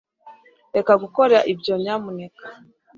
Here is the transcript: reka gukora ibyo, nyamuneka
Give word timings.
reka 0.75 0.93
gukora 1.03 1.37
ibyo, 1.51 1.73
nyamuneka 1.83 2.45